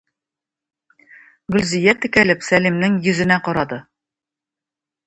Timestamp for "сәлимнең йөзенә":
2.49-3.39